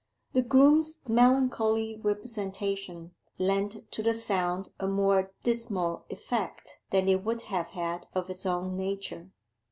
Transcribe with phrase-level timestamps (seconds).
[0.33, 7.41] The groom's melancholy representation lent to the sound a more dismal effect than it would
[7.53, 9.29] have had of its own nature.